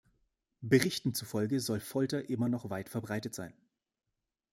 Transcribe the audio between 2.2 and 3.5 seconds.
immer noch weit verbreitet